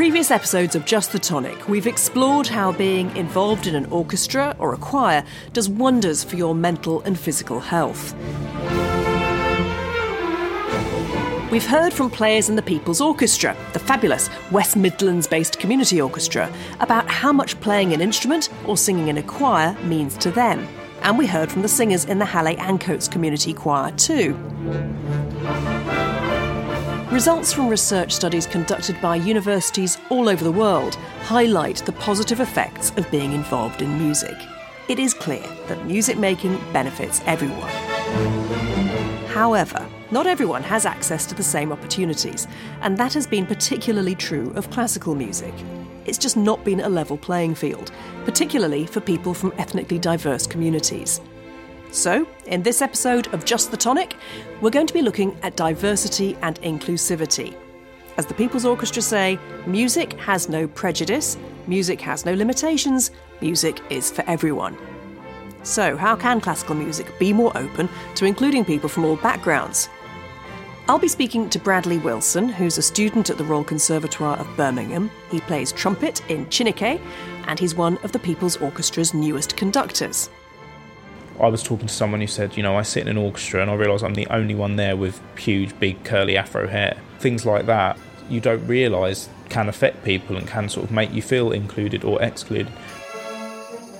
[0.00, 4.72] previous episodes of Just the Tonic, we've explored how being involved in an orchestra or
[4.72, 5.22] a choir
[5.52, 8.14] does wonders for your mental and physical health.
[11.50, 16.50] We've heard from players in the People's Orchestra, the fabulous West Midlands based community orchestra,
[16.80, 20.66] about how much playing an instrument or singing in a choir means to them.
[21.02, 24.34] And we heard from the singers in the Halle Ancoats Community Choir too.
[27.10, 32.92] Results from research studies conducted by universities all over the world highlight the positive effects
[32.96, 34.36] of being involved in music.
[34.88, 37.68] It is clear that music making benefits everyone.
[39.26, 42.46] However, not everyone has access to the same opportunities,
[42.80, 45.54] and that has been particularly true of classical music.
[46.04, 47.90] It's just not been a level playing field,
[48.24, 51.20] particularly for people from ethnically diverse communities.
[51.92, 54.14] So, in this episode of Just the Tonic,
[54.60, 57.56] we're going to be looking at diversity and inclusivity.
[58.16, 64.10] As the People's Orchestra say, music has no prejudice, music has no limitations, music is
[64.10, 64.78] for everyone.
[65.64, 69.88] So, how can classical music be more open to including people from all backgrounds?
[70.88, 75.10] I'll be speaking to Bradley Wilson, who's a student at the Royal Conservatoire of Birmingham.
[75.30, 77.00] He plays trumpet in Chineke,
[77.46, 80.30] and he's one of the People's Orchestra's newest conductors.
[81.42, 83.70] I was talking to someone who said, you know, I sit in an orchestra and
[83.70, 86.96] I realise I'm the only one there with huge, big, curly afro hair.
[87.18, 87.98] Things like that
[88.30, 92.22] you don't realise can affect people and can sort of make you feel included or
[92.22, 92.72] excluded.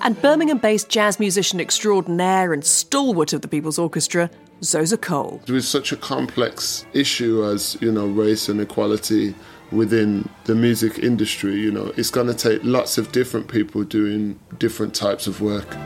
[0.02, 4.30] And Birmingham based jazz musician extraordinaire and stalwart of the People's Orchestra,
[4.62, 5.42] Xhosa Cole.
[5.46, 9.34] With such a complex issue as, you know, race and equality
[9.72, 14.38] within the music industry, you know, it's going to take lots of different people doing
[14.58, 15.76] different types of work.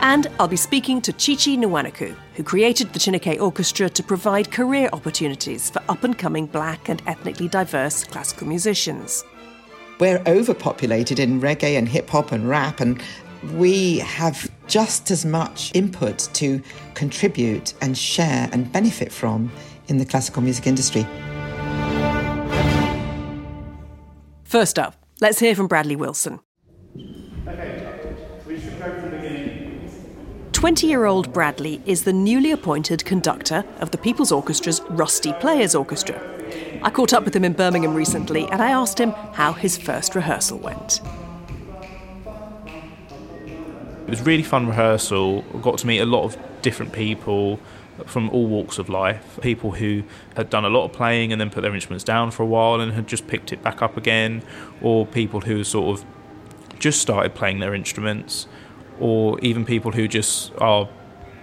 [0.00, 4.88] And I'll be speaking to Chichi Nwanoku, who created the Chineke Orchestra to provide career
[4.92, 9.24] opportunities for up and coming black and ethnically diverse classical musicians.
[9.98, 13.02] We're overpopulated in reggae and hip hop and rap, and
[13.54, 16.62] we have just as much input to
[16.94, 19.50] contribute and share and benefit from
[19.88, 21.06] in the classical music industry.
[24.44, 26.40] First up, let's hear from Bradley Wilson.
[30.58, 35.76] 20 year old Bradley is the newly appointed conductor of the People's Orchestra's Rusty Players
[35.76, 36.20] Orchestra.
[36.82, 40.16] I caught up with him in Birmingham recently and I asked him how his first
[40.16, 41.00] rehearsal went.
[42.66, 45.44] It was really fun rehearsal.
[45.54, 47.60] I got to meet a lot of different people
[48.06, 49.38] from all walks of life.
[49.40, 50.02] People who
[50.34, 52.80] had done a lot of playing and then put their instruments down for a while
[52.80, 54.42] and had just picked it back up again,
[54.82, 56.04] or people who sort of
[56.80, 58.48] just started playing their instruments
[59.00, 60.88] or even people who just are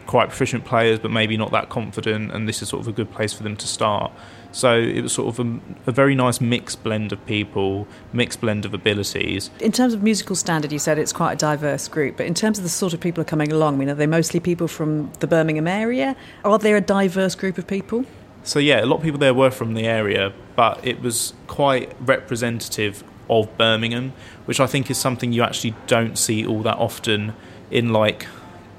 [0.06, 3.12] quite proficient players but maybe not that confident, and this is sort of a good
[3.12, 4.12] place for them to start.
[4.52, 8.64] So it was sort of a, a, very nice mixed blend of people, mixed blend
[8.64, 9.50] of abilities.
[9.60, 12.58] In terms of musical standard, you said it's quite a diverse group, but in terms
[12.58, 14.70] of the sort of people who are coming along, I mean, are they mostly people
[14.70, 16.16] from the Birmingham area?
[16.46, 18.06] Are there a diverse group of people?
[18.44, 21.94] So yeah, a lot of people there were from the area, but it was quite
[22.00, 24.14] representative of Birmingham,
[24.46, 27.34] which I think is something you actually don't see all that often
[27.72, 28.28] in like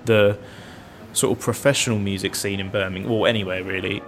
[0.05, 0.39] the
[1.13, 3.99] sort of professional music scene in Birmingham, or anywhere really.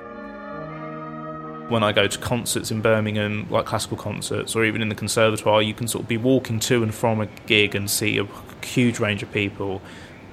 [1.69, 5.61] When I go to concerts in Birmingham, like classical concerts, or even in the conservatoire,
[5.61, 8.27] you can sort of be walking to and from a gig and see a
[8.65, 9.83] huge range of people.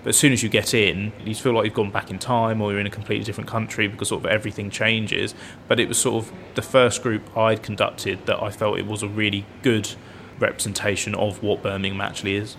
[0.05, 2.61] But as soon as you get in, you feel like you've gone back in time
[2.61, 5.33] or you're in a completely different country because sort of everything changes.
[5.67, 9.01] But it was sort of the first group I'd conducted that I felt it was
[9.01, 9.95] a really good
[10.37, 12.55] representation of what Birmingham actually is.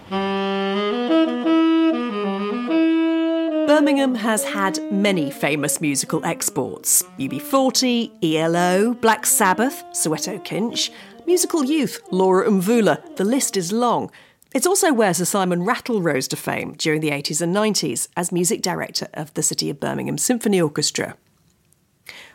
[3.69, 10.91] Birmingham has had many famous musical exports UB40, ELO, Black Sabbath, Soweto Kinch,
[11.27, 14.11] Musical Youth, Laura Mvula, the list is long.
[14.57, 18.33] It's also where Sir Simon Rattle rose to fame during the 80s and 90s as
[18.33, 21.15] music director of the City of Birmingham Symphony Orchestra.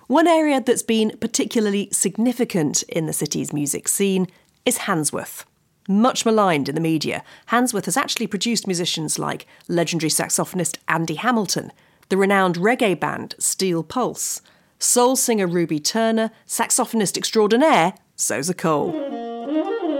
[0.05, 4.27] One area that's been particularly significant in the city's music scene
[4.67, 5.45] is Handsworth.
[5.89, 11.71] Much maligned in the media, Handsworth has actually produced musicians like legendary saxophonist Andy Hamilton,
[12.09, 14.43] the renowned reggae band Steel Pulse,
[14.77, 19.90] soul singer Ruby Turner, saxophonist extraordinaire Xhosa Cole.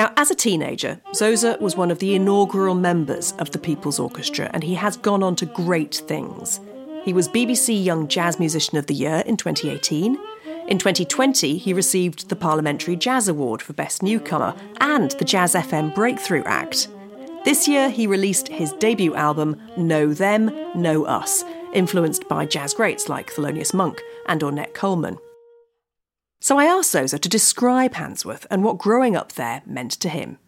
[0.00, 4.50] Now, as a teenager, Xhosa was one of the inaugural members of the People's Orchestra,
[4.54, 6.58] and he has gone on to great things.
[7.04, 10.18] He was BBC Young Jazz Musician of the Year in 2018.
[10.68, 15.94] In 2020, he received the Parliamentary Jazz Award for Best Newcomer and the Jazz FM
[15.94, 16.88] Breakthrough Act.
[17.44, 21.44] This year, he released his debut album, Know Them, Know Us,
[21.74, 25.18] influenced by jazz greats like Thelonious Monk and Ornette Coleman.
[26.40, 30.38] So I asked Xhosa to describe Handsworth and what growing up there meant to him.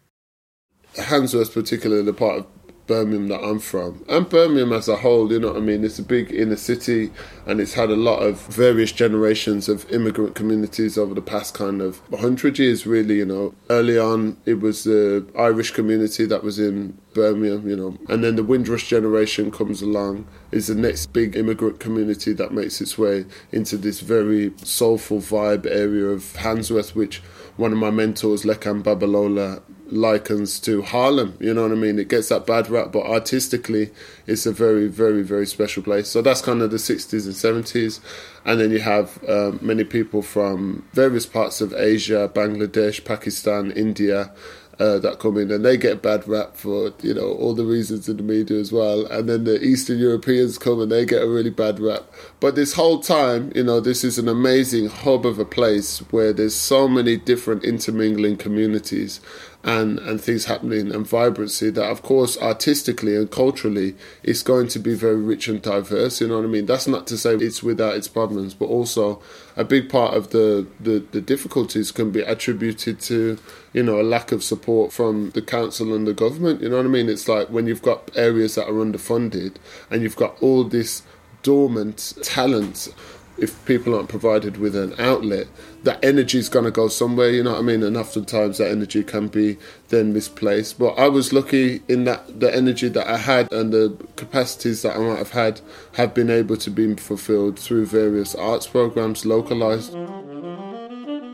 [0.95, 5.39] Handsworth, particularly the part of Birmingham that I'm from, and Birmingham as a whole, you
[5.39, 5.83] know what I mean?
[5.83, 7.11] It's a big inner city
[7.45, 11.81] and it's had a lot of various generations of immigrant communities over the past kind
[11.81, 13.53] of 100 years, really, you know.
[13.69, 18.35] Early on, it was the Irish community that was in Birmingham, you know, and then
[18.35, 23.25] the Windrush generation comes along, is the next big immigrant community that makes its way
[23.51, 27.21] into this very soulful vibe area of Handsworth, which
[27.55, 31.37] one of my mentors, Lekan Babalola, likens to Harlem.
[31.39, 31.99] You know what I mean?
[31.99, 33.91] It gets that bad rap, but artistically,
[34.27, 36.07] it's a very, very, very special place.
[36.07, 37.99] So that's kind of the 60s and 70s.
[38.45, 44.31] And then you have uh, many people from various parts of Asia, Bangladesh, Pakistan, India,
[44.79, 48.09] uh, that come in and they get bad rap for you know all the reasons
[48.09, 51.27] in the media as well and then the eastern europeans come and they get a
[51.27, 52.03] really bad rap
[52.43, 56.33] but this whole time you know this is an amazing hub of a place where
[56.33, 59.21] there's so many different intermingling communities
[59.63, 64.77] and and things happening and vibrancy that of course artistically and culturally it's going to
[64.77, 66.65] be very rich and diverse you know what i mean?
[66.65, 69.21] That's not to say it's without its problems but also
[69.55, 73.37] a big part of the the, the difficulties can be attributed to
[73.71, 76.85] you know a lack of support from the council and the government you know what
[76.85, 77.07] i mean?
[77.07, 79.55] It's like when you've got areas that are underfunded
[79.89, 81.03] and you've got all this
[81.43, 82.89] dormant talent
[83.37, 85.47] if people aren't provided with an outlet,
[85.83, 87.83] that energy is going to go somewhere, you know what I mean?
[87.83, 89.57] And oftentimes that energy can be
[89.89, 90.77] then misplaced.
[90.77, 94.95] But I was lucky in that the energy that I had and the capacities that
[94.95, 95.61] I might have had
[95.93, 99.95] have been able to be fulfilled through various arts programs localized.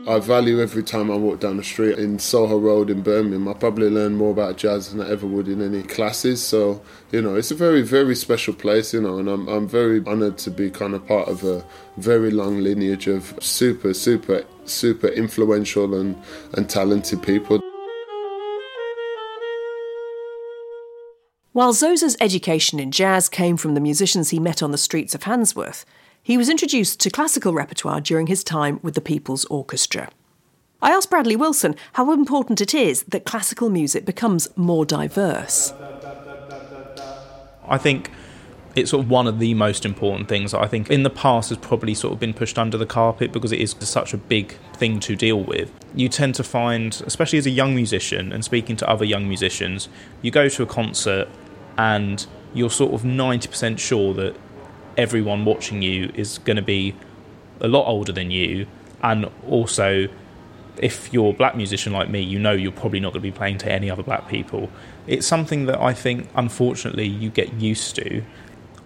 [0.08, 3.46] I value every time I walk down the street in Soho Road in Birmingham.
[3.46, 6.42] I probably learn more about jazz than I ever would in any classes.
[6.42, 6.80] So,
[7.12, 10.38] you know, it's a very, very special place, you know, and I'm, I'm very honoured
[10.38, 11.64] to be kind of part of a
[11.98, 16.16] very long lineage of super, super, super influential and,
[16.54, 17.60] and talented people.
[21.52, 25.24] While Xhosa's education in jazz came from the musicians he met on the streets of
[25.24, 25.84] Handsworth,
[26.22, 30.10] he was introduced to classical repertoire during his time with the People's Orchestra.
[30.82, 35.72] I asked Bradley Wilson how important it is that classical music becomes more diverse.
[37.68, 38.10] I think
[38.76, 41.58] it's sort of one of the most important things I think in the past has
[41.58, 45.00] probably sort of been pushed under the carpet because it is such a big thing
[45.00, 45.72] to deal with.
[45.94, 49.88] You tend to find, especially as a young musician and speaking to other young musicians,
[50.22, 51.28] you go to a concert
[51.76, 54.36] and you're sort of 90% sure that
[55.00, 56.94] everyone watching you is going to be
[57.60, 58.66] a lot older than you,
[59.02, 60.08] and also
[60.78, 63.36] if you're a black musician like me, you know you're probably not going to be
[63.36, 64.70] playing to any other black people.
[65.06, 68.22] It's something that I think, unfortunately, you get used to.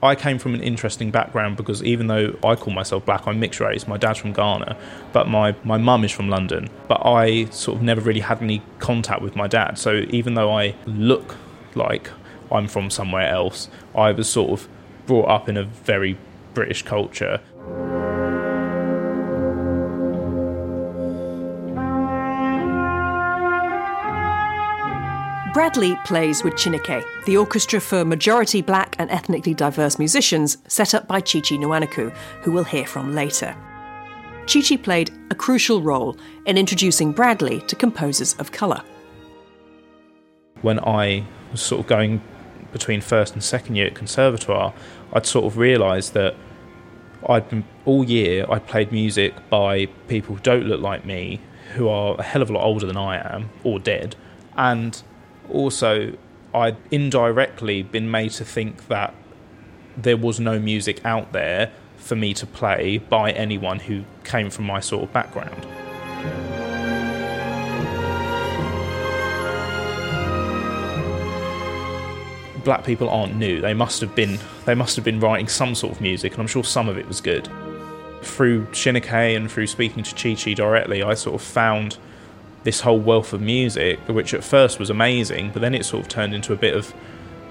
[0.02, 3.60] I came from an interesting background because even though I call myself black, I'm mixed
[3.60, 3.86] race.
[3.88, 4.76] My dad's from Ghana,
[5.12, 6.68] but my, my mum is from London.
[6.88, 9.78] But I sort of never really had any contact with my dad.
[9.78, 11.36] So even though I look
[11.74, 12.10] like
[12.52, 14.68] I'm from somewhere else, I was sort of
[15.06, 16.18] brought up in a very
[16.54, 17.40] British culture.
[25.54, 31.06] Bradley plays with Chineke, the orchestra for majority black and ethnically diverse musicians set up
[31.06, 32.10] by Chichi Chi Nwanoku,
[32.42, 33.56] who we'll hear from later.
[34.52, 38.82] Chi Chi played a crucial role in introducing Bradley to composers of colour.
[40.62, 42.20] When I was sort of going
[42.74, 44.74] between first and second year at conservatoire,
[45.12, 46.34] I'd sort of realised that
[47.26, 51.40] I'd been all year I played music by people who don't look like me,
[51.74, 54.16] who are a hell of a lot older than I am, or dead,
[54.56, 55.00] and
[55.48, 56.14] also
[56.52, 59.14] I'd indirectly been made to think that
[59.96, 64.66] there was no music out there for me to play by anyone who came from
[64.66, 65.64] my sort of background.
[72.64, 73.60] Black people aren't new.
[73.60, 76.46] They must have been they must have been writing some sort of music, and I'm
[76.46, 77.48] sure some of it was good.
[78.22, 81.98] Through Chineke and through speaking to Chi Chi directly, I sort of found
[82.64, 86.08] this whole wealth of music, which at first was amazing, but then it sort of
[86.08, 86.90] turned into a bit of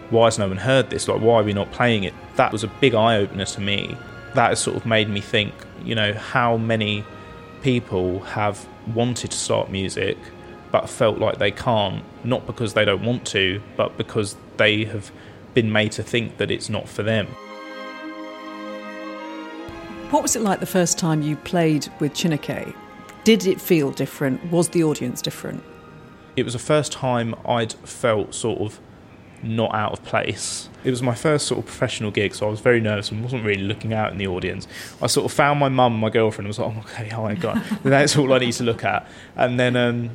[0.10, 1.08] why has no one heard this?
[1.08, 2.14] Like, why are we not playing it?
[2.36, 3.96] That was a big eye opener to me.
[4.34, 5.54] That has sort of made me think,
[5.84, 7.06] you know, how many
[7.62, 10.18] people have wanted to start music
[10.74, 15.12] but felt like they can't, not because they don't want to, but because they have
[15.54, 17.28] been made to think that it's not for them.
[20.10, 22.76] What was it like the first time you played with Chineke?
[23.24, 24.52] Did it feel different?
[24.52, 25.64] Was the audience different?
[26.36, 28.80] It was the first time I'd felt sort of
[29.44, 30.70] not out of place.
[30.84, 33.46] It was my first sort of professional gig, so I was very nervous and wasn't
[33.46, 34.68] really looking out in the audience.
[35.04, 37.36] I sort of found my mum, my girlfriend, and was like, oh, okay, oh my
[37.36, 39.08] god, that's all I need to look at.
[39.36, 40.10] And then um,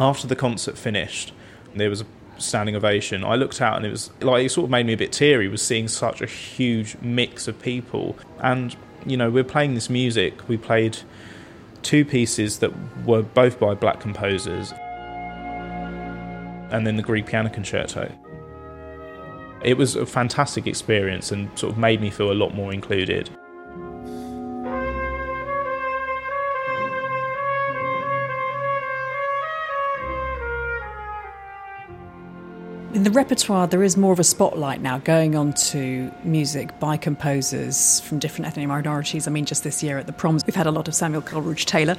[0.00, 1.32] after the concert finished,
[1.74, 2.06] there was a
[2.38, 3.24] standing ovation.
[3.24, 5.48] I looked out and it was like it sort of made me a bit teary.
[5.48, 10.48] Was seeing such a huge mix of people, and you know we're playing this music.
[10.48, 10.98] We played
[11.82, 12.72] two pieces that
[13.04, 14.72] were both by black composers,
[16.70, 18.12] and then the Grieg Piano Concerto.
[19.62, 23.28] It was a fantastic experience and sort of made me feel a lot more included.
[32.98, 36.96] In the repertoire, there is more of a spotlight now going on to music by
[36.96, 39.28] composers from different ethnic minorities.
[39.28, 41.64] I mean, just this year at the proms, we've had a lot of Samuel Coleridge
[41.64, 41.96] Taylor,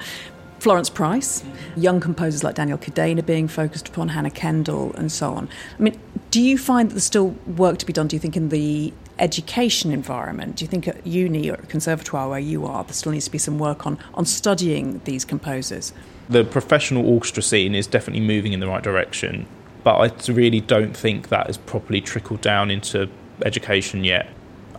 [0.59, 1.41] Florence Price,
[1.77, 5.47] young composers like Daniel Kidane being focused upon, Hannah Kendall, and so on.
[5.79, 5.97] I mean,
[6.31, 8.93] do you find that there's still work to be done, do you think, in the
[9.19, 10.57] education environment?
[10.57, 13.31] Do you think at uni or at conservatoire where you are, there still needs to
[13.31, 15.93] be some work on, on studying these composers?
[16.27, 19.47] The professional orchestra scene is definitely moving in the right direction
[19.83, 23.09] but I really don't think that has properly trickled down into
[23.45, 24.27] education yet.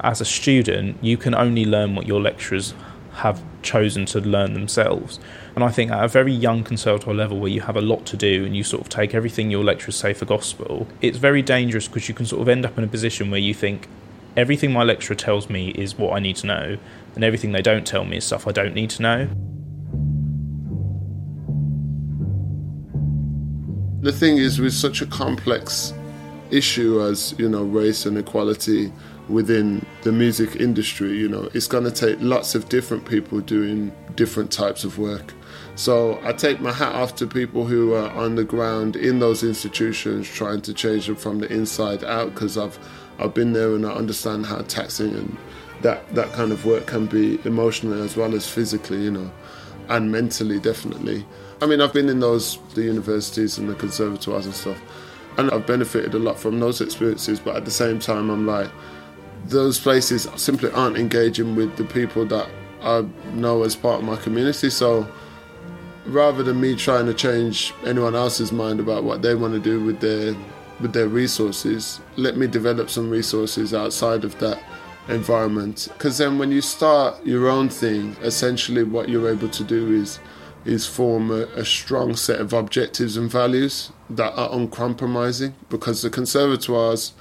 [0.00, 2.75] As a student, you can only learn what your lecturers
[3.12, 5.19] have chosen to learn themselves.
[5.54, 8.16] And I think at a very young conservatoire level where you have a lot to
[8.16, 11.88] do and you sort of take everything your lecturers say for gospel, it's very dangerous
[11.88, 13.88] because you can sort of end up in a position where you think
[14.37, 16.78] everything my lecturer tells me is what I need to know,
[17.14, 19.28] and everything they don't tell me is stuff I don't need to know.
[24.00, 25.92] The thing is with such a complex
[26.50, 28.90] issue as you know race and equality
[29.28, 33.92] within the music industry you know it's going to take lots of different people doing
[34.16, 35.33] different types of work.
[35.76, 39.42] So i take my hat off to people who are on the ground in those
[39.42, 42.78] institutions trying to change them from the inside out because i've
[43.19, 45.37] i've been there and i understand how taxing and
[45.83, 49.30] that that kind of work can be emotionally as well as physically you know
[49.88, 51.25] and mentally definitely
[51.62, 54.81] I mean, I've been in those the universities and the conservatoires and stuff,
[55.37, 57.38] and I've benefited a lot from those experiences.
[57.38, 58.71] But at the same time, I'm like,
[59.47, 62.49] those places simply aren't engaging with the people that
[62.83, 64.71] I know as part of my community.
[64.71, 65.07] So
[66.07, 69.85] rather than me trying to change anyone else's mind about what they want to do
[69.85, 70.35] with their
[70.81, 74.62] with their resources, let me develop some resources outside of that
[75.09, 75.88] environment.
[75.93, 80.19] Because then when you start your own thing, essentially what you're able to do is
[80.64, 86.11] is form a, a, strong set of objectives and values that are uncompromising because the
[86.11, 87.12] conservatoires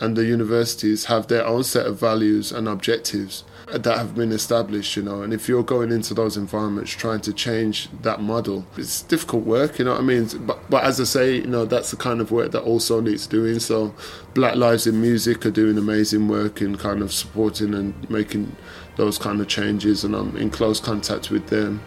[0.00, 4.96] and the universities have their own set of values and objectives that have been established,
[4.96, 5.22] you know.
[5.22, 9.78] And if you're going into those environments trying to change that model, it's difficult work,
[9.78, 10.28] you know what I mean?
[10.46, 13.26] But, but as I say, you know, that's the kind of work that also needs
[13.26, 13.58] doing.
[13.58, 13.94] So,
[14.34, 18.56] Black Lives in Music are doing amazing work in kind of supporting and making
[18.96, 21.82] those kind of changes, and I'm in close contact with them.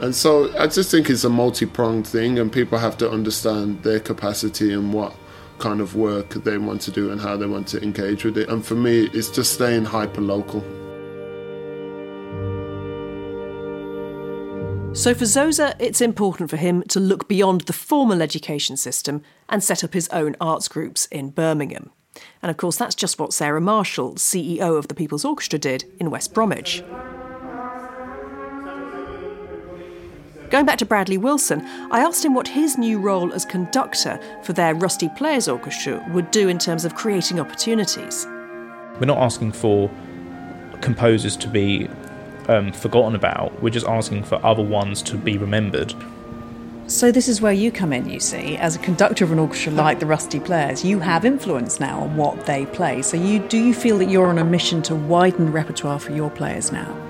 [0.00, 3.82] And so I just think it's a multi pronged thing, and people have to understand
[3.82, 5.14] their capacity and what
[5.58, 8.48] kind of work they want to do and how they want to engage with it.
[8.48, 10.60] And for me, it's just staying hyper local.
[14.94, 19.62] So for Xhosa, it's important for him to look beyond the formal education system and
[19.62, 21.90] set up his own arts groups in Birmingham.
[22.42, 26.10] And of course, that's just what Sarah Marshall, CEO of the People's Orchestra, did in
[26.10, 26.82] West Bromwich.
[30.50, 34.52] Going back to Bradley Wilson, I asked him what his new role as conductor for
[34.52, 38.26] their Rusty Players Orchestra would do in terms of creating opportunities.
[39.00, 39.90] We're not asking for
[40.82, 41.88] composers to be
[42.48, 45.92] um, forgotten about, we're just asking for other ones to be remembered.
[46.86, 49.72] So this is where you come in, you see, as a conductor of an orchestra
[49.72, 53.02] like the Rusty Players, you have influence now on what they play.
[53.02, 56.30] So you do you feel that you're on a mission to widen repertoire for your
[56.30, 57.05] players now?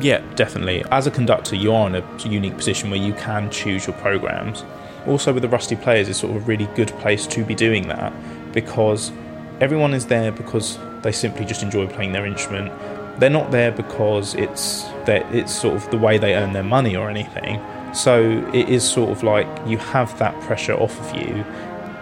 [0.00, 0.84] Yeah, definitely.
[0.90, 4.64] As a conductor, you are in a unique position where you can choose your programs.
[5.06, 7.88] Also, with the Rusty Players, it's sort of a really good place to be doing
[7.88, 8.12] that
[8.52, 9.12] because
[9.60, 12.72] everyone is there because they simply just enjoy playing their instrument.
[13.20, 17.10] They're not there because it's it's sort of the way they earn their money or
[17.10, 17.60] anything.
[17.92, 21.44] So it is sort of like you have that pressure off of you.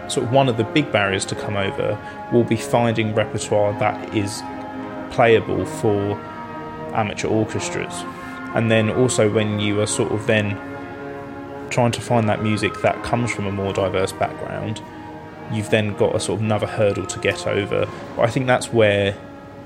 [0.08, 1.98] Sort of one of the big barriers to come over
[2.32, 4.42] will be finding repertoire that is
[5.10, 6.14] playable for
[6.92, 7.92] amateur orchestras.
[8.54, 10.58] And then also when you are sort of then
[11.70, 14.82] trying to find that music that comes from a more diverse background,
[15.52, 17.88] you've then got a sort of another hurdle to get over.
[18.16, 19.16] But I think that's where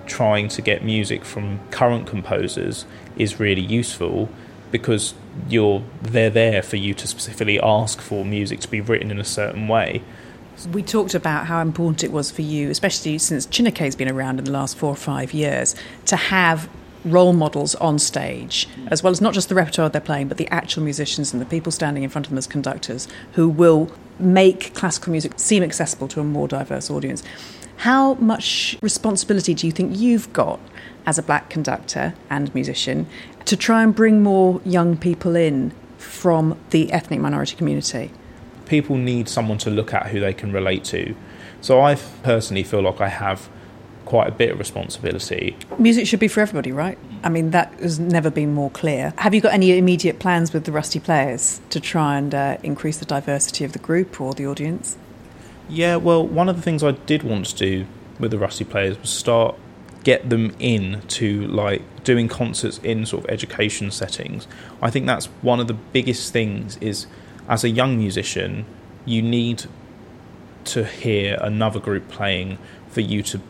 [0.07, 2.85] trying to get music from current composers
[3.17, 4.29] is really useful
[4.71, 5.15] because
[5.49, 9.25] you're they're there for you to specifically ask for music to be written in a
[9.25, 10.03] certain way
[10.73, 14.45] We talked about how important it was for you, especially since Chineke been around in
[14.45, 15.75] the last four or five years,
[16.07, 16.69] to have
[17.05, 20.49] role models on stage, as well as not just the repertoire they're playing, but the
[20.49, 24.75] actual musicians and the people standing in front of them as conductors who will make
[24.75, 27.23] classical music seem accessible to a more diverse audience.
[27.79, 30.61] How much responsibility do you think you've got
[31.07, 33.07] as a black conductor and musician
[33.45, 38.11] to try and bring more young people in from the ethnic minority community?
[38.67, 41.15] People need someone to look at who they can relate to.
[41.61, 43.49] So I personally feel like I have
[44.15, 45.57] quite a bit of responsibility.
[45.77, 46.97] Music should be for everybody, right?
[47.25, 49.13] I mean, that has never been more clear.
[49.19, 52.99] Have you got any immediate plans with the Rusty Players to try and uh, increase
[52.99, 54.97] the diversity of the group or the audience?
[55.69, 57.87] Yeah, well, one of the things I did want to do
[58.21, 59.57] with the Rusty Players was start
[60.05, 64.47] get them in to like doing concerts in sort of education settings.
[64.81, 67.09] I think that's one of the biggest things is
[67.49, 68.65] as a young musician,
[69.07, 69.65] you need
[70.67, 73.41] to hear another group playing for you to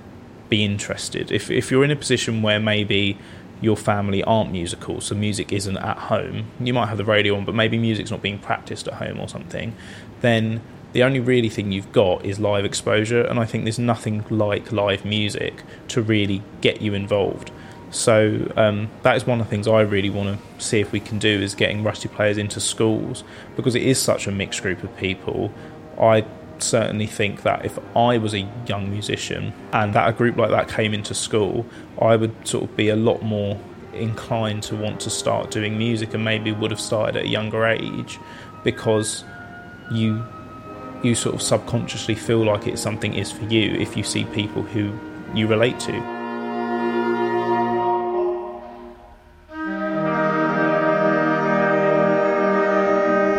[0.55, 1.33] be interested.
[1.33, 3.19] If if you're in a position where maybe
[3.61, 7.45] your family aren't musical, so music isn't at home, you might have the radio on,
[7.45, 9.75] but maybe music's not being practiced at home or something,
[10.21, 10.61] then
[10.93, 14.71] the only really thing you've got is live exposure, and I think there's nothing like
[14.71, 15.55] live music
[15.89, 17.51] to really get you involved.
[17.91, 18.17] So
[18.57, 21.19] um, that is one of the things I really want to see if we can
[21.19, 23.25] do is getting Rusty players into schools
[23.57, 25.53] because it is such a mixed group of people.
[26.01, 26.25] I
[26.63, 30.69] certainly think that if I was a young musician and that a group like that
[30.69, 31.67] came into school,
[32.01, 33.59] I would sort of be a lot more
[33.93, 37.65] inclined to want to start doing music and maybe would have started at a younger
[37.67, 38.19] age
[38.65, 39.25] because
[39.93, 40.25] you
[41.03, 44.63] you sort of subconsciously feel like it's something is for you if you see people
[44.63, 44.99] who
[45.35, 46.14] you relate to.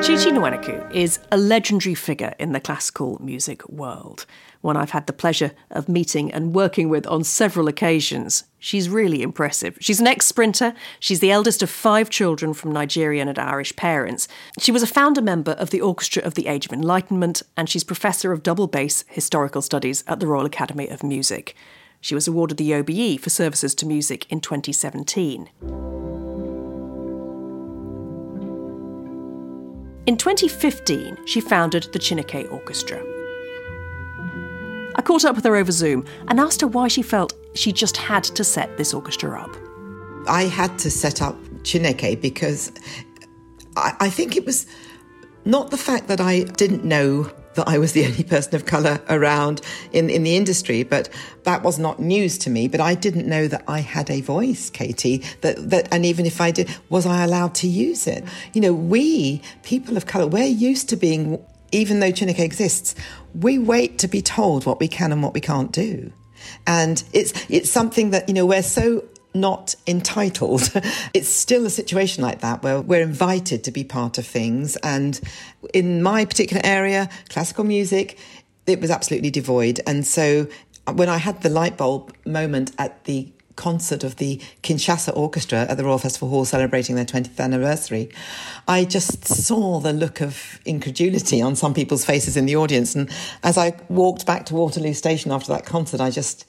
[0.05, 4.27] Chichi Nwanoku is a legendary figure in the classical music world,
[4.62, 8.43] one I've had the pleasure of meeting and working with on several occasions.
[8.59, 9.79] She's really impressive.
[9.81, 10.75] She's an ex sprinter.
[11.00, 14.27] She's the eldest of five children from Nigerian and Irish parents.
[14.59, 17.83] She was a founder member of the Orchestra of the Age of Enlightenment, and she's
[17.83, 21.55] Professor of Double Bass Historical Studies at the Royal Academy of Music.
[22.00, 25.50] She was awarded the OBE for services to music in 2017.
[30.07, 33.03] In 2015, she founded the Chineke Orchestra.
[34.96, 37.98] I caught up with her over Zoom and asked her why she felt she just
[37.98, 39.55] had to set this orchestra up.
[40.27, 42.72] I had to set up Chineke because
[43.75, 44.68] I, I think it was
[45.44, 49.01] not the fact that I didn't know that I was the only person of colour
[49.09, 51.09] around in, in the industry, but
[51.44, 52.68] that was not news to me.
[52.68, 56.39] But I didn't know that I had a voice, Katie, that, that, and even if
[56.39, 58.24] I did, was I allowed to use it?
[58.53, 62.96] You know, we, people of colour, we're used to being, even though Chineke exists,
[63.33, 66.11] we wait to be told what we can and what we can't do.
[66.68, 69.03] And it's, it's something that, you know, we're so
[69.35, 70.71] not entitled.
[71.13, 74.75] it's still a situation like that where we're invited to be part of things.
[74.77, 75.19] And
[75.74, 78.17] in my particular area, classical music,
[78.65, 79.81] it was absolutely devoid.
[79.85, 80.48] And so
[80.93, 85.77] when I had the light bulb moment at the concert of the Kinshasa Orchestra at
[85.77, 88.09] the Royal Festival Hall celebrating their 20th anniversary,
[88.67, 92.95] I just saw the look of incredulity on some people's faces in the audience.
[92.95, 93.09] And
[93.43, 96.45] as I walked back to Waterloo Station after that concert, I just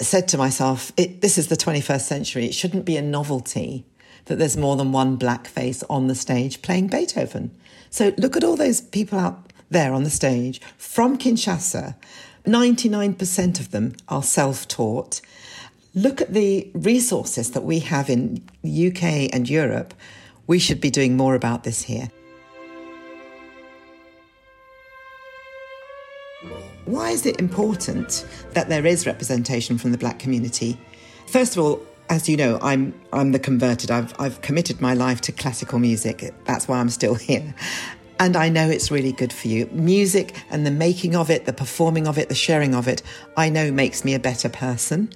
[0.00, 2.46] said to myself, this is the 21st century.
[2.46, 3.84] It shouldn't be a novelty
[4.26, 7.50] that there's more than one black face on the stage playing Beethoven.
[7.90, 11.94] So look at all those people out there on the stage from Kinshasa.
[12.44, 15.20] 99% of them are self taught.
[15.94, 19.94] Look at the resources that we have in UK and Europe.
[20.46, 22.10] We should be doing more about this here.
[26.86, 30.78] Why is it important that there is representation from the black community?
[31.26, 33.90] First of all, as you know, I'm I'm the converted.
[33.90, 36.32] I've I've committed my life to classical music.
[36.44, 37.54] That's why I'm still here.
[38.18, 39.66] And I know it's really good for you.
[39.72, 43.02] Music and the making of it, the performing of it, the sharing of it,
[43.36, 45.12] I know makes me a better person.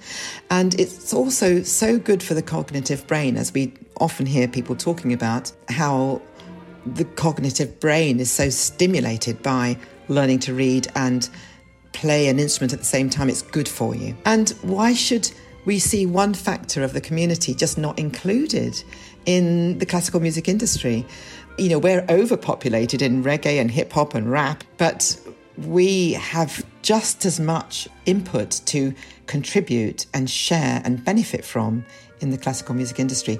[0.51, 5.13] And it's also so good for the cognitive brain, as we often hear people talking
[5.13, 6.21] about how
[6.85, 11.27] the cognitive brain is so stimulated by learning to read and
[11.93, 14.15] play an instrument at the same time, it's good for you.
[14.25, 15.31] And why should
[15.65, 18.83] we see one factor of the community just not included
[19.25, 21.05] in the classical music industry?
[21.57, 25.19] You know, we're overpopulated in reggae and hip hop and rap, but
[25.57, 28.93] we have just as much input to
[29.27, 31.85] contribute and share and benefit from
[32.21, 33.37] in the classical music industry.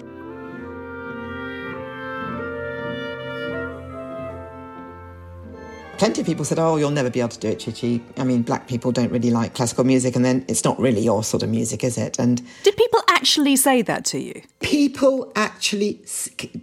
[6.01, 8.41] Plenty of people said, "Oh, you'll never be able to do it, Chichi." I mean,
[8.41, 11.49] black people don't really like classical music, and then it's not really your sort of
[11.49, 12.17] music, is it?
[12.17, 14.41] And did people actually say that to you?
[14.61, 16.01] People actually,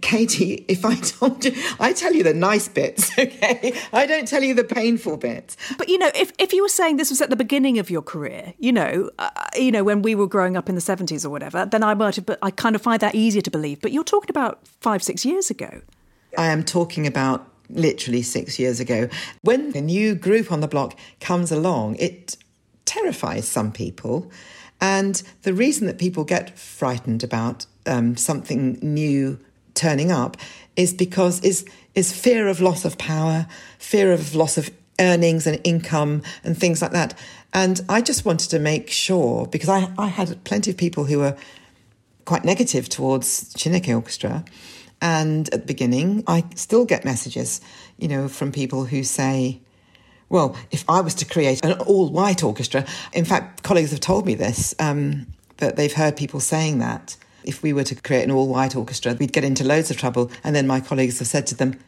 [0.01, 0.65] Katie.
[0.75, 3.73] If I told you, I tell you the nice bits, okay?
[3.93, 5.55] I don't tell you the painful bits.
[5.77, 8.01] But you know, if if you were saying this was at the beginning of your
[8.01, 11.29] career, you know, uh, you know, when we were growing up in the seventies or
[11.29, 12.25] whatever, then I might have.
[12.25, 13.79] But I kind of find that easier to believe.
[13.79, 15.71] But you're talking about five, six years ago.
[16.37, 19.09] I am talking about literally six years ago.
[19.41, 22.37] When a new group on the block comes along, it
[22.85, 24.31] terrifies some people.
[24.81, 29.39] And the reason that people get frightened about um, something new
[29.73, 30.37] turning up
[30.75, 35.59] is because is is fear of loss of power, fear of loss of earnings and
[35.63, 37.17] income and things like that.
[37.53, 41.19] And I just wanted to make sure because I, I had plenty of people who
[41.19, 41.35] were
[42.25, 44.45] quite negative towards Chineke Orchestra.
[45.01, 47.61] And at the beginning, I still get messages,
[47.97, 49.61] you know, from people who say,
[50.27, 54.25] well, if I was to create an all white orchestra, in fact, colleagues have told
[54.25, 57.15] me this, um, that they've heard people saying that.
[57.43, 60.29] If we were to create an all white orchestra, we'd get into loads of trouble.
[60.43, 61.79] And then my colleagues have said to them,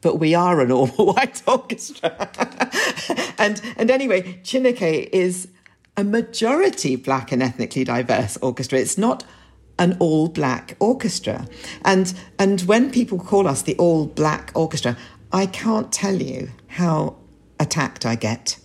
[0.00, 2.30] but we are an all white orchestra.
[3.38, 5.48] and, and anyway, Chineke is
[5.96, 8.78] a majority black and ethnically diverse orchestra.
[8.78, 9.24] It's not
[9.78, 11.46] an all black orchestra.
[11.84, 14.96] And and when people call us the all black orchestra,
[15.32, 17.16] I can't tell you how
[17.58, 18.58] attacked I get.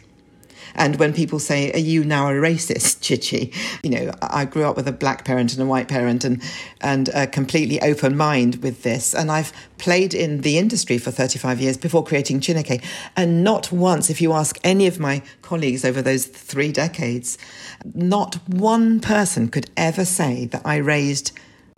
[0.76, 3.52] And when people say, Are you now a racist, Chichi?
[3.84, 6.42] You know, I grew up with a black parent and a white parent and,
[6.82, 9.14] and a completely open mind with this.
[9.14, 12.84] And I've played in the industry for 35 years before creating Chineke.
[13.16, 17.38] And not once, if you ask any of my colleagues over those three decades,
[17.94, 21.32] not one person could ever say that I raised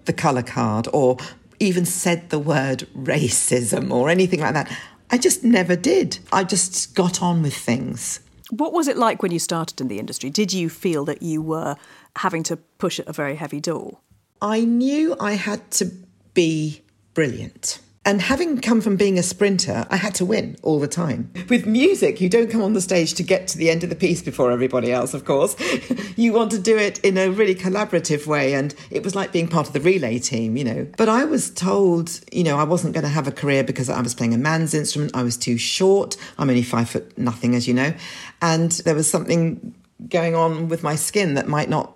[0.06, 1.18] the colour card or
[1.60, 4.76] even said the word racism or anything like that.
[5.12, 6.20] I just never did.
[6.32, 8.22] I just got on with things.
[8.52, 10.30] What was it like when you started in the industry?
[10.30, 11.78] Did you feel that you were
[12.18, 14.00] having to push at a very heavy door?
[14.42, 15.92] I knew I had to
[16.34, 16.82] be
[17.14, 17.80] brilliant.
[18.04, 21.32] And having come from being a sprinter, I had to win all the time.
[21.50, 23.96] With music, you don't come on the stage to get to the end of the
[23.96, 25.56] piece before everybody else, of course.
[26.18, 28.56] you want to do it in a really collaborative way.
[28.56, 30.88] And it was like being part of the relay team, you know.
[30.98, 34.02] But I was told, you know, I wasn't going to have a career because I
[34.02, 35.16] was playing a man's instrument.
[35.16, 36.18] I was too short.
[36.40, 37.94] I'm only five foot nothing, as you know.
[38.42, 39.76] And there was something
[40.10, 41.96] going on with my skin that might not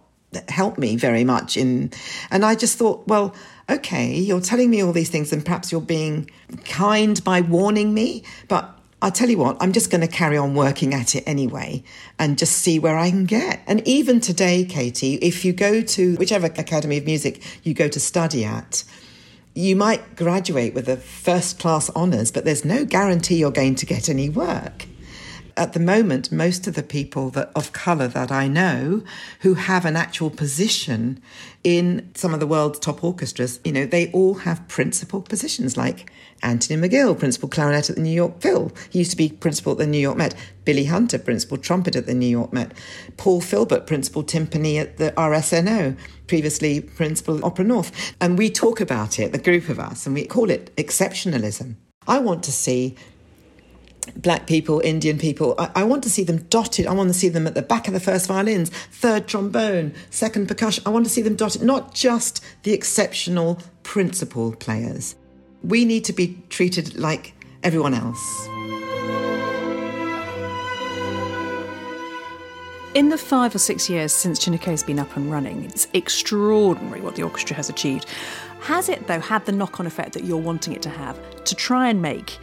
[0.50, 1.92] help me very much in
[2.32, 3.36] and I just thought well
[3.70, 6.30] okay, you're telling me all these things and perhaps you're being
[6.66, 8.72] kind by warning me, but
[9.02, 11.84] I tell you what, I'm just going to carry on working at it anyway
[12.18, 13.62] and just see where I can get.
[13.68, 18.00] And even today, Katie, if you go to whichever Academy of Music you go to
[18.00, 18.84] study at,
[19.54, 23.86] you might graduate with a first class honours, but there's no guarantee you're going to
[23.86, 24.86] get any work
[25.58, 29.04] at the moment, most of the people that, of colour that I know
[29.40, 31.22] who have an actual position
[31.64, 36.12] in some of the world's top orchestras, you know, they all have principal positions like
[36.44, 38.72] Anthony McGill, principal clarinet at the New York Phil.
[38.90, 40.36] He used to be principal at the New York Met.
[40.66, 42.74] Billy Hunter, principal trumpet at the New York Met.
[43.16, 48.14] Paul Philbert, principal timpani at the RSNO, previously principal Opera North.
[48.20, 51.76] And we talk about it, the group of us, and we call it exceptionalism.
[52.08, 52.96] I want to see
[54.16, 55.56] black people, Indian people.
[55.58, 56.88] I, I, want to see them dotted.
[56.88, 60.48] I want to see them at the back of the first violins, third trombone, second
[60.48, 60.84] percussion.
[60.86, 65.16] I want to see them dotted, not just the exceptional principal players.
[65.64, 68.48] We need to be treated like everyone else.
[72.96, 77.02] In the five or six years since Chineke has been up and running, it's extraordinary
[77.02, 78.06] what the orchestra has achieved.
[78.62, 81.56] Has it, though, had the knock on effect that you're wanting it to have to
[81.56, 82.38] try and make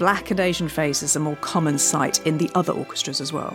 [0.00, 3.54] black and Asian faces a more common sight in the other orchestras as well?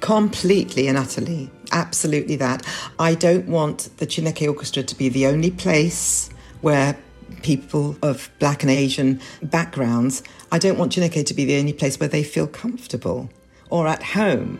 [0.00, 1.50] Completely and utterly.
[1.72, 2.62] Absolutely that.
[2.98, 6.28] I don't want the Chineke Orchestra to be the only place
[6.60, 6.98] where
[7.40, 11.98] people of black and Asian backgrounds, I don't want Chineke to be the only place
[11.98, 13.30] where they feel comfortable
[13.70, 14.58] or at home.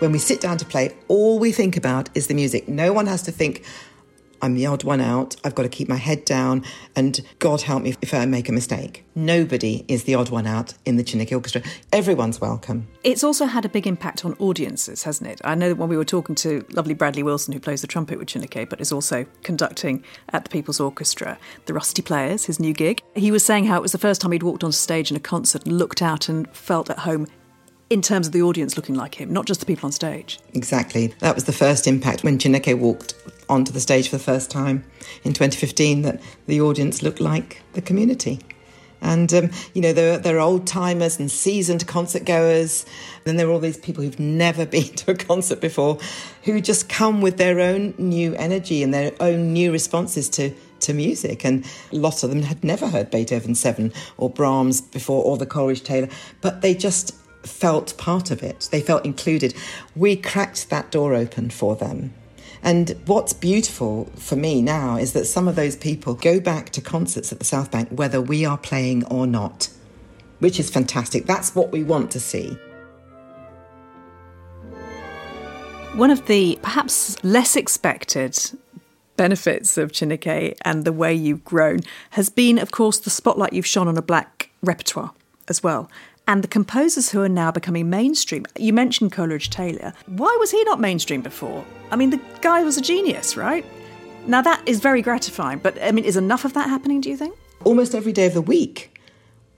[0.00, 2.68] When we sit down to play, all we think about is the music.
[2.68, 3.64] No one has to think,
[4.42, 5.36] I'm the odd one out.
[5.44, 6.64] I've got to keep my head down,
[6.96, 9.04] and God help me if I make a mistake.
[9.14, 11.62] Nobody is the odd one out in the Chineke Orchestra.
[11.92, 12.88] Everyone's welcome.
[13.04, 15.40] It's also had a big impact on audiences, hasn't it?
[15.44, 18.18] I know that when we were talking to lovely Bradley Wilson, who plays the trumpet
[18.18, 22.72] with Chineke, but is also conducting at the People's Orchestra, the Rusty Players, his new
[22.72, 25.16] gig, he was saying how it was the first time he'd walked on stage in
[25.16, 27.28] a concert and looked out and felt at home
[27.92, 30.40] in terms of the audience looking like him, not just the people on stage.
[30.54, 31.08] Exactly.
[31.18, 33.14] That was the first impact when Chineke walked
[33.48, 34.84] onto the stage for the first time
[35.24, 38.38] in 2015 that the audience looked like the community.
[39.02, 42.86] And, um, you know, there, there are old timers and seasoned concert goers.
[43.24, 45.98] Then there are all these people who've never been to a concert before
[46.44, 50.94] who just come with their own new energy and their own new responses to, to
[50.94, 51.44] music.
[51.44, 55.46] And a lot of them had never heard Beethoven 7 or Brahms before or the
[55.46, 56.08] Coleridge Taylor,
[56.40, 58.68] but they just felt part of it.
[58.70, 59.52] They felt included.
[59.96, 62.14] We cracked that door open for them.
[62.62, 66.80] And what's beautiful for me now is that some of those people go back to
[66.80, 69.68] concerts at the South Bank whether we are playing or not,
[70.38, 71.26] which is fantastic.
[71.26, 72.56] That's what we want to see.
[75.94, 78.38] One of the perhaps less expected
[79.16, 83.66] benefits of Chineke and the way you've grown has been, of course, the spotlight you've
[83.66, 85.12] shone on a black repertoire
[85.48, 85.90] as well
[86.28, 88.44] and the composers who are now becoming mainstream.
[88.58, 89.92] You mentioned Coleridge Taylor.
[90.06, 91.64] Why was he not mainstream before?
[91.90, 93.64] I mean, the guy was a genius, right?
[94.26, 97.16] Now, that is very gratifying, but I mean, is enough of that happening, do you
[97.16, 97.36] think?
[97.64, 99.00] Almost every day of the week,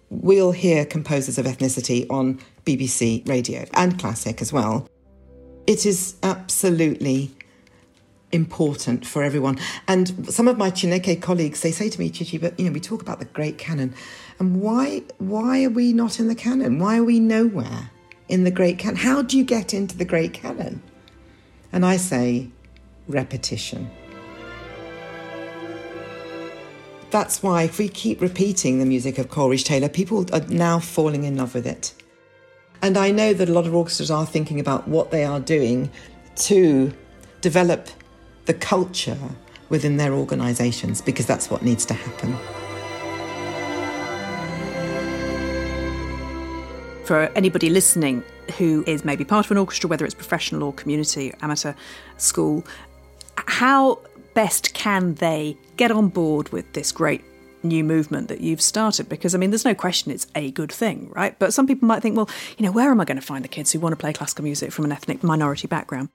[0.09, 4.89] we'll hear composers of ethnicity on BBC radio and classic as well.
[5.67, 7.31] It is absolutely
[8.33, 9.59] important for everyone.
[9.87, 12.81] And some of my Chineke colleagues, they say to me, Chichi, but you know, we
[12.81, 13.95] talk about the great canon.
[14.39, 16.79] And why why are we not in the canon?
[16.79, 17.91] Why are we nowhere
[18.29, 18.97] in the great canon?
[18.97, 20.83] How do you get into the great canon?
[21.73, 22.49] And I say
[23.09, 23.91] repetition.
[27.11, 31.23] That's why if we keep repeating the music of Coleridge Taylor, people are now falling
[31.25, 31.95] in love with it.
[32.83, 35.91] And I know that a lot of orchestras are thinking about what they are doing
[36.37, 36.93] to
[37.41, 37.89] develop
[38.47, 39.17] the culture
[39.69, 42.64] within their organisations because that's what needs to happen.
[47.05, 48.25] For anybody listening
[48.57, 51.75] who is maybe part of an orchestra, whether it's professional or community, amateur,
[52.17, 52.65] school,
[53.37, 53.99] how
[54.33, 57.23] best can they get on board with this great
[57.63, 59.09] new movement that you've started?
[59.09, 61.39] Because, I mean, there's no question it's a good thing, right?
[61.39, 63.49] But some people might think, well, you know, where am I going to find the
[63.49, 66.09] kids who want to play classical music from an ethnic minority background?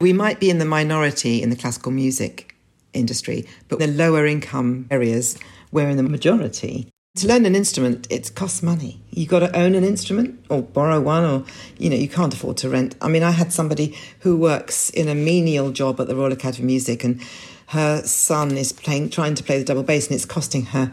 [0.00, 2.56] We might be in the minority in the classical music
[2.92, 5.38] industry, but the lower income areas,
[5.70, 6.90] we're in the majority.
[7.18, 9.00] To learn an instrument, it costs money.
[9.10, 11.44] You've got to own an instrument or borrow one, or
[11.78, 12.96] you know you can't afford to rent.
[13.00, 16.64] I mean, I had somebody who works in a menial job at the Royal Academy
[16.64, 17.22] of Music, and
[17.68, 20.92] her son is playing, trying to play the double bass, and it's costing her,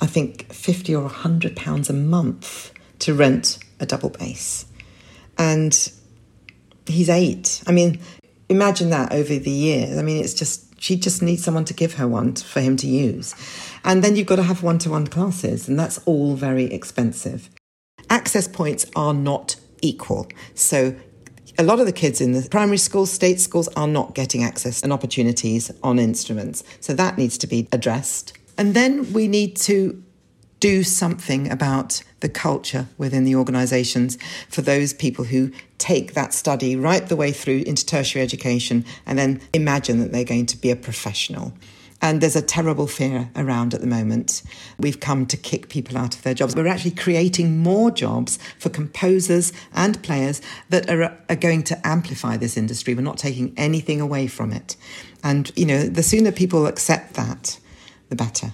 [0.00, 4.66] I think, fifty or hundred pounds a month to rent a double bass,
[5.36, 5.72] and
[6.86, 7.64] he's eight.
[7.66, 7.98] I mean,
[8.48, 9.98] imagine that over the years.
[9.98, 12.86] I mean, it's just she just needs someone to give her one for him to
[12.86, 13.34] use.
[13.84, 17.48] And then you've got to have one to one classes, and that's all very expensive.
[18.10, 20.28] Access points are not equal.
[20.54, 20.94] So
[21.58, 24.82] a lot of the kids in the primary schools, state schools, are not getting access
[24.82, 26.62] and opportunities on instruments.
[26.80, 28.36] So that needs to be addressed.
[28.58, 30.02] And then we need to
[30.60, 34.16] do something about the culture within the organisations
[34.48, 39.18] for those people who take that study right the way through into tertiary education and
[39.18, 41.52] then imagine that they're going to be a professional.
[42.02, 44.42] And there's a terrible fear around at the moment.
[44.78, 46.54] We've come to kick people out of their jobs.
[46.54, 52.36] We're actually creating more jobs for composers and players that are, are going to amplify
[52.36, 52.94] this industry.
[52.94, 54.76] We're not taking anything away from it.
[55.24, 57.58] And, you know, the sooner people accept that,
[58.10, 58.52] the better.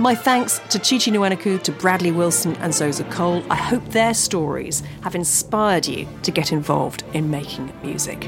[0.00, 3.44] My thanks to Chichi Nwanoku, to Bradley Wilson and Xhosa Cole.
[3.50, 8.26] I hope their stories have inspired you to get involved in making music.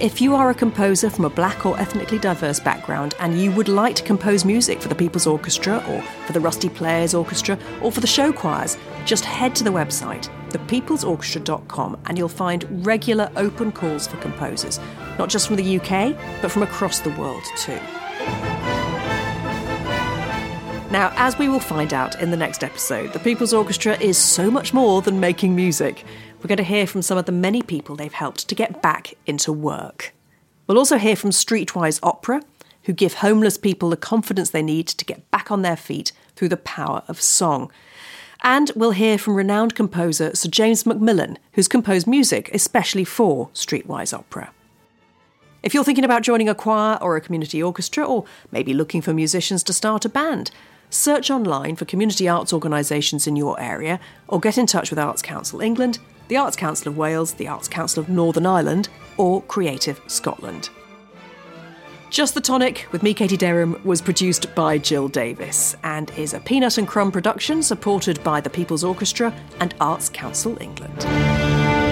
[0.00, 3.66] If you are a composer from a black or ethnically diverse background and you would
[3.66, 7.90] like to compose music for the People's Orchestra or for the Rusty Players Orchestra or
[7.90, 13.72] for the show choirs, just head to the website, thepeoplesorchestra.com, and you'll find regular open
[13.72, 14.78] calls for composers,
[15.18, 17.80] not just from the UK, but from across the world too.
[20.90, 24.48] Now, as we will find out in the next episode, the People's Orchestra is so
[24.50, 26.04] much more than making music.
[26.40, 29.14] We're going to hear from some of the many people they've helped to get back
[29.26, 30.14] into work.
[30.66, 32.42] We'll also hear from Streetwise Opera,
[32.84, 36.50] who give homeless people the confidence they need to get back on their feet through
[36.50, 37.72] the power of song.
[38.42, 44.16] And we'll hear from renowned composer Sir James Macmillan, who's composed music especially for Streetwise
[44.16, 44.52] Opera.
[45.64, 49.12] If you're thinking about joining a choir or a community orchestra, or maybe looking for
[49.12, 50.52] musicians to start a band,
[50.88, 53.98] search online for community arts organisations in your area,
[54.28, 55.98] or get in touch with Arts Council England,
[56.28, 60.70] the Arts Council of Wales, the Arts Council of Northern Ireland, or Creative Scotland.
[62.10, 66.40] Just the Tonic with me, Katie Derham, was produced by Jill Davis and is a
[66.40, 71.87] Peanut and Crumb production supported by the People's Orchestra and Arts Council England.